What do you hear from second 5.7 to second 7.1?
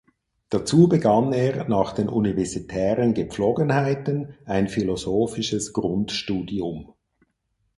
Grundstudium.